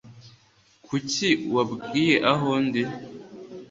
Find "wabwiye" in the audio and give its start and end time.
1.55-2.15